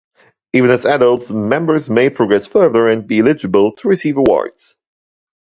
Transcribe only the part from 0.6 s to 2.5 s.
as adults, members may progress